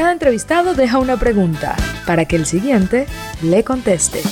[0.00, 1.76] entrevistado deja una pregunta
[2.06, 3.06] para que el siguiente
[3.42, 4.22] le conteste.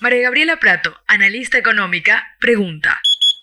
[0.00, 3.00] María Gabriela Prato, analista económica, pregunta.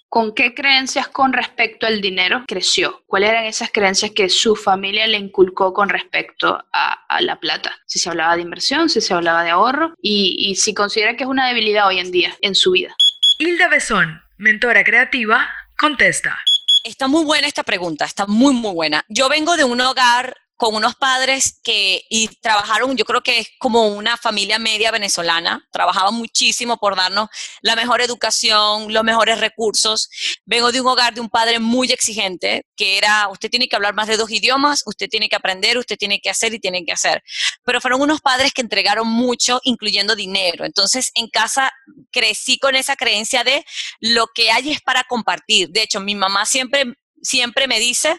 [0.10, 3.04] ¿Con qué creencias con respecto al dinero creció?
[3.06, 7.78] ¿Cuáles eran esas creencias que su familia le inculcó con respecto a, la plata?
[7.86, 11.24] Si se hablaba de inversión, si se hablaba de ahorro y, y si considera que
[11.24, 12.96] es una debilidad hoy en día en su vida.
[13.38, 15.48] Hilda Besón, mentora creativa,
[15.78, 16.40] contesta.
[16.84, 19.04] Está muy buena esta pregunta, está muy, muy buena.
[19.10, 23.48] Yo vengo de un hogar con unos padres que y trabajaron, yo creo que es
[23.60, 27.30] como una familia media venezolana, trabajaban muchísimo por darnos
[27.62, 30.10] la mejor educación, los mejores recursos.
[30.44, 33.94] Vengo de un hogar de un padre muy exigente, que era, usted tiene que hablar
[33.94, 36.92] más de dos idiomas, usted tiene que aprender, usted tiene que hacer y tiene que
[36.92, 37.24] hacer.
[37.64, 40.66] Pero fueron unos padres que entregaron mucho, incluyendo dinero.
[40.66, 41.72] Entonces, en casa
[42.12, 43.64] crecí con esa creencia de
[44.02, 45.70] lo que hay es para compartir.
[45.70, 48.18] De hecho, mi mamá siempre siempre me dice,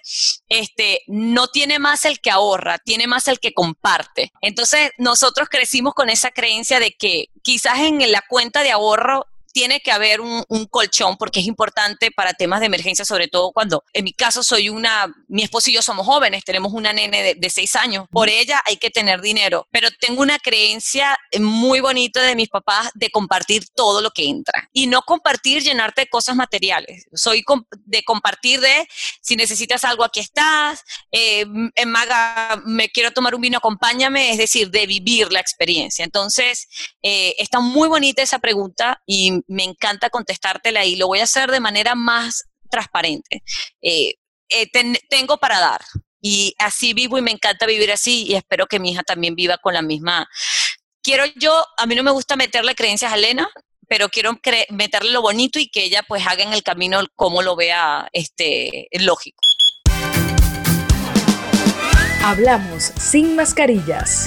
[0.48, 4.32] este, no tiene más el que ahorra, tiene más el que comparte.
[4.40, 9.80] Entonces, nosotros crecimos con esa creencia de que quizás en la cuenta de ahorro tiene
[9.80, 14.04] que haber un, colchón porque es importante para temas de emergencia, sobre todo cuando, en
[14.04, 17.74] mi caso, soy una, mi esposo y yo somos jóvenes, tenemos una nene de, seis
[17.76, 22.48] años, por ella hay que tener dinero, pero tengo una creencia muy bonita de mis
[22.48, 27.06] papás de compartir todo lo que entra y no compartir, llenarte de cosas materiales.
[27.12, 27.44] Soy
[27.86, 28.86] de compartir de,
[29.20, 34.38] si necesitas algo, aquí estás, eh, en Maga, me quiero tomar un vino, acompáñame, es
[34.38, 36.04] decir, de vivir la experiencia.
[36.04, 36.68] Entonces,
[37.02, 41.50] eh, está muy bonita esa pregunta y me encanta contestártela y lo voy a hacer
[41.50, 43.42] de manera más transparente.
[43.82, 44.14] Eh,
[44.48, 44.70] eh,
[45.08, 45.80] tengo para dar
[46.20, 49.58] y así vivo y me encanta vivir así y espero que mi hija también viva
[49.58, 50.28] con la misma.
[51.02, 53.48] Quiero yo, a mí no me gusta meterle creencias a Elena,
[53.88, 54.38] pero quiero
[54.70, 58.88] meterle lo bonito y que ella pues haga en el camino como lo vea este,
[58.92, 59.38] lógico.
[62.22, 64.26] Hablamos sin mascarillas.